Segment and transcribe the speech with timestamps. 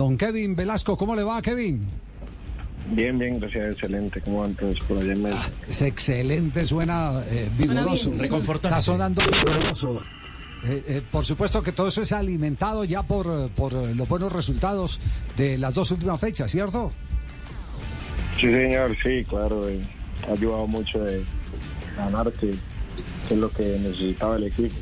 [0.00, 0.96] don Kevin Velasco.
[0.96, 1.86] ¿Cómo le va, Kevin?
[2.92, 4.22] Bien, bien, gracias, excelente.
[4.22, 5.42] ¿Cómo van todos por allá en Medellín?
[5.44, 8.10] Ah, es excelente, suena eh, vigoroso.
[8.16, 8.68] Reconfortante.
[8.68, 10.00] Está sonando vigoroso.
[10.64, 14.32] Eh, eh, por supuesto que todo eso es alimentado ya por, eh, por los buenos
[14.32, 15.00] resultados
[15.36, 16.92] de las dos últimas fechas, ¿cierto?
[18.36, 19.68] Sí, señor, sí, claro.
[19.68, 19.80] eh,
[20.26, 21.22] ha ayudado mucho de
[21.94, 22.52] ganar, que,
[23.28, 24.74] que es lo que necesitaba el equipo.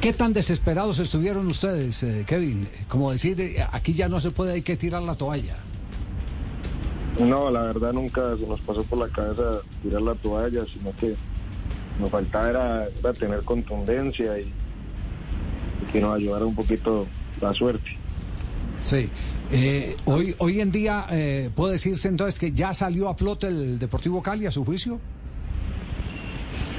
[0.00, 2.68] ¿Qué tan desesperados estuvieron ustedes, eh, Kevin?
[2.88, 5.56] Como decir, eh, aquí ya no se puede, hay que tirar la toalla.
[7.18, 11.16] No, la verdad nunca se nos pasó por la cabeza tirar la toalla, sino que
[11.98, 17.08] nos faltaba era, era tener contundencia y, y que nos ayudara un poquito
[17.40, 17.96] la suerte.
[18.82, 19.08] Sí.
[19.50, 23.78] Eh, hoy, hoy en día, eh, ¿puede decirse entonces que ya salió a flote el
[23.78, 25.00] Deportivo Cali a su juicio?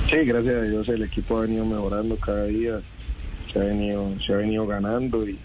[0.09, 2.79] Sí, gracias a Dios el equipo ha venido mejorando cada día,
[3.51, 5.37] se ha venido, se ha venido ganando y,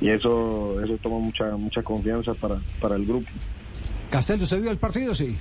[0.00, 3.28] y eso, eso toma mucha, mucha confianza para, para el grupo.
[4.10, 5.14] Castel, ¿usted vio el partido?
[5.14, 5.36] Sí.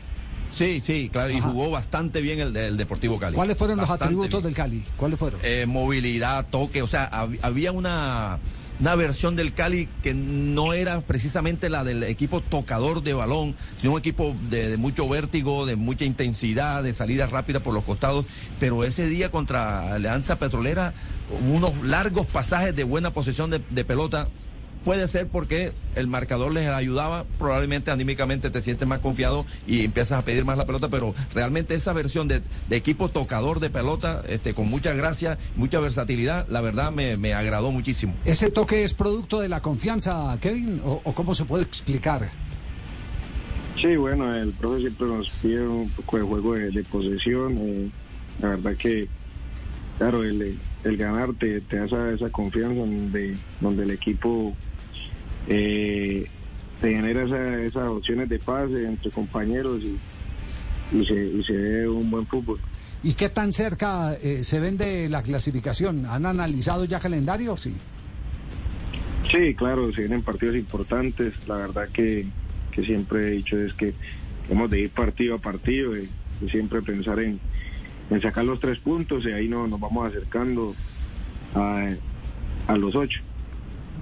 [0.50, 3.36] Sí, sí, claro, y jugó bastante bien el, el Deportivo Cali.
[3.36, 4.44] ¿Cuáles fueron los atributos bien.
[4.44, 4.84] del Cali?
[4.96, 5.40] ¿Cuáles fueron?
[5.44, 8.40] Eh, movilidad, toque, o sea, hab- había una,
[8.80, 13.92] una versión del Cali que no era precisamente la del equipo tocador de balón, sino
[13.94, 18.26] un equipo de, de mucho vértigo, de mucha intensidad, de salida rápida por los costados,
[18.58, 20.94] pero ese día contra Alianza Petrolera,
[21.50, 24.28] unos largos pasajes de buena posesión de, de pelota.
[24.86, 30.20] Puede ser porque el marcador les ayudaba, probablemente anímicamente te sientes más confiado y empiezas
[30.20, 34.24] a pedir más la pelota, pero realmente esa versión de, de equipo tocador de pelota,
[34.30, 38.14] este, con mucha gracia, mucha versatilidad, la verdad me, me agradó muchísimo.
[38.24, 40.80] ¿Ese toque es producto de la confianza, Kevin?
[40.86, 42.32] ¿O, o cómo se puede explicar?
[43.82, 47.58] Sí, bueno, el profe siempre nos pide un poco de juego de, de posesión.
[47.58, 47.90] eh,
[48.42, 49.10] la verdad que,
[49.98, 50.58] claro, el,
[50.88, 54.56] el ganar te, te da esa, esa confianza donde, donde el equipo
[55.48, 56.26] eh,
[56.82, 59.98] te genera esa- esas opciones de pase entre compañeros y,
[60.98, 62.60] y, se, y se ve un buen fútbol.
[63.04, 66.06] ¿Y qué tan cerca eh, se ven de la clasificación?
[66.06, 67.56] ¿Han analizado ya calendario?
[67.58, 67.76] Sí.
[69.32, 71.34] Sí, claro, se vienen partidos importantes.
[71.48, 72.28] La verdad que,
[72.72, 73.94] que siempre he dicho es que
[74.50, 76.10] hemos de ir partido a partido y,
[76.42, 77.40] y siempre pensar en,
[78.10, 80.74] en sacar los tres puntos y ahí no, nos vamos acercando
[81.56, 81.88] a,
[82.68, 83.20] a los ocho.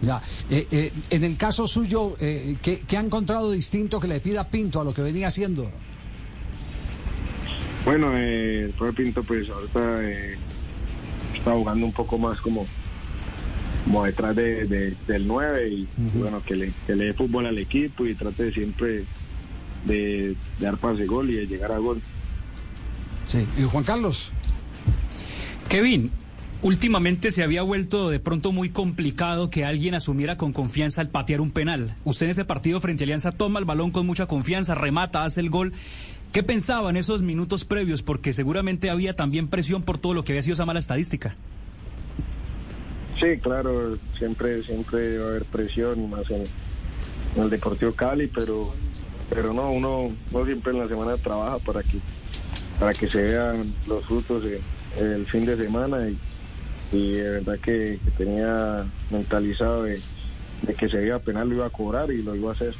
[0.02, 0.22] Ya.
[0.50, 4.48] Eh, eh, en el caso suyo, eh, ¿qué, qué ha encontrado distinto que le pida
[4.50, 5.72] Pinto a lo que venía haciendo?
[7.86, 10.36] Bueno, eh, el profe Pinto pues ahorita eh,
[11.36, 12.66] está jugando un poco más como,
[13.86, 17.58] como detrás de, de- del 9 y bueno, que le, que le dé fútbol al
[17.58, 19.04] equipo y trate siempre
[19.86, 22.02] de, de dar pase gol y de llegar a gol.
[23.36, 23.62] Sí.
[23.62, 24.32] ¿Y Juan Carlos?
[25.68, 26.10] Kevin,
[26.62, 31.42] últimamente se había vuelto de pronto muy complicado que alguien asumiera con confianza al patear
[31.42, 31.96] un penal.
[32.06, 35.42] Usted en ese partido frente a Alianza toma el balón con mucha confianza, remata, hace
[35.42, 35.74] el gol.
[36.32, 38.04] ¿Qué pensaba en esos minutos previos?
[38.04, 41.36] Porque seguramente había también presión por todo lo que había sido esa mala estadística.
[43.20, 46.46] Sí, claro, siempre siempre va a haber presión, más en,
[47.36, 48.74] en el Deportivo Cali, pero
[49.30, 52.00] pero no, uno, uno siempre en la semana trabaja para que
[52.80, 54.44] para que se vean los frutos
[55.00, 56.18] el fin de semana y,
[56.92, 60.00] y de verdad que, que tenía mentalizado de,
[60.62, 62.74] de que se iba a penal, lo iba a cobrar y lo iba a hacer.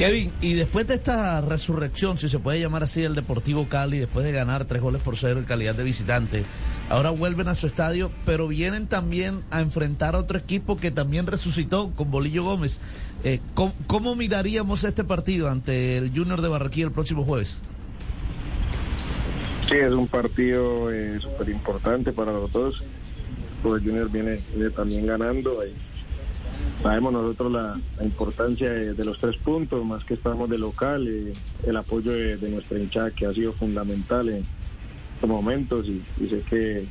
[0.00, 4.24] Kevin, y después de esta resurrección, si se puede llamar así, del Deportivo Cali, después
[4.24, 6.42] de ganar tres goles por cero en calidad de visitante,
[6.88, 11.26] ahora vuelven a su estadio, pero vienen también a enfrentar a otro equipo que también
[11.26, 12.80] resucitó con Bolillo Gómez.
[13.24, 17.60] Eh, ¿cómo, miraríamos este partido ante el Junior de Barranquilla el próximo jueves?
[19.68, 22.82] Sí, es un partido eh, súper importante para los dos.
[23.62, 25.62] Pues Junior viene, viene también ganando.
[25.66, 25.89] y
[26.82, 31.32] sabemos nosotros la, importancia de, los tres puntos, más que estamos de local, eh,
[31.66, 34.44] el apoyo de, de nuestra hinchada que ha sido fundamental en
[35.14, 36.84] estos momentos y, sé que,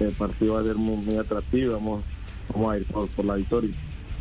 [0.00, 1.74] el partido va a ser muy, atractivo.
[1.74, 2.04] Vamos,
[2.72, 3.74] a ir por la victoria.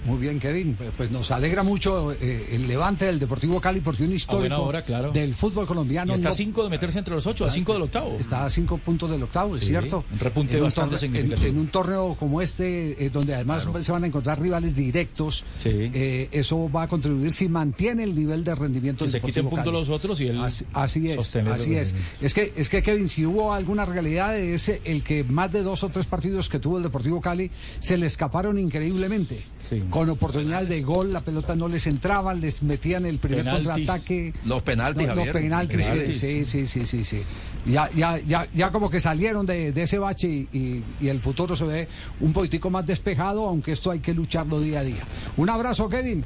[0.05, 0.75] Muy bien, Kevin.
[0.75, 4.59] Pues- Pues nos alegra mucho eh, el levante del Deportivo Cali porque un histórico buena
[4.59, 5.11] hora, claro.
[5.11, 7.83] del fútbol colombiano Y está a cinco de meterse entre los ocho, a cinco del
[7.83, 8.17] octavo.
[8.19, 10.03] Está a cinco puntos del octavo, es Sí, cierto.
[10.11, 11.47] un repunte En bastante torneo- en- significativo.
[11.49, 15.69] En, un torneo como este, eh, donde además se van a encontrar rivales directos, Sí.
[15.71, 19.43] eh, eso va a contribuir si mantiene el nivel de rendimiento Que del se quiten
[19.45, 19.79] Deportivo puntos Cali.
[19.79, 21.95] los otros y él Así, así es, el así es.
[22.21, 25.83] Es que, es que Kevin, si hubo alguna realidad es el que más de dos
[25.83, 29.39] o tres partidos que tuvo el Deportivo Cali se le escaparon increíblemente.
[29.67, 29.83] Sí.
[29.89, 33.67] con oportunidades de gol, la pelota no les entraba, les metían el primer Penaltis.
[33.67, 34.33] contraataque.
[34.45, 36.19] Los penaltis, No, los penaltis, sí, Penaltis.
[36.19, 37.21] sí, sí, sí, sí, sí.
[37.67, 41.19] Ya, ya, ya, ya como que salieron de, de ese bache y, y- y el
[41.19, 41.87] futuro se ve
[42.21, 45.03] un poquitico más despejado, aunque esto hay que lucharlo día a día.
[45.37, 46.23] Un abrazo, Kevin.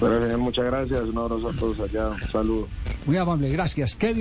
[0.00, 1.00] Bueno, muchas gracias.
[1.02, 2.08] Un abrazo a todos allá.
[2.10, 2.68] Un saludo.
[3.06, 3.94] Muy amable, gracias.
[3.94, 4.20] Kevin.